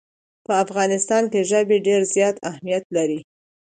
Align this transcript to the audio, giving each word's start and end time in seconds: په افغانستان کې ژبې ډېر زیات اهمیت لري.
په 0.45 0.53
افغانستان 0.63 1.23
کې 1.31 1.41
ژبې 1.49 1.77
ډېر 1.87 2.01
زیات 2.13 2.35
اهمیت 2.49 2.83
لري. 2.95 3.19